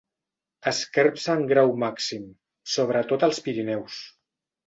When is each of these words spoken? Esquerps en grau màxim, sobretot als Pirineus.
Esquerps 0.69 1.25
en 1.33 1.43
grau 1.51 1.75
màxim, 1.83 2.25
sobretot 2.77 3.27
als 3.27 3.43
Pirineus. 3.49 4.01